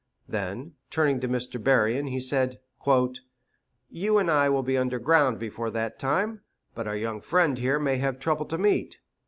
Then, 0.27 0.73
turning 0.89 1.19
to 1.19 1.27
Mr. 1.29 1.63
Berrien, 1.63 2.07
he 2.07 2.19
said, 2.19 2.59
"You 3.91 4.17
and 4.17 4.31
I 4.31 4.49
will 4.49 4.63
be 4.63 4.75
under 4.75 4.97
ground 4.97 5.37
before 5.37 5.69
that 5.69 5.99
time, 5.99 6.41
but 6.73 6.87
our 6.87 6.97
young 6.97 7.21
friend 7.21 7.55
here 7.59 7.77
may 7.77 7.97
have 7.97 8.19
trouble 8.19 8.47
to 8.47 8.57
meet." 8.57 8.99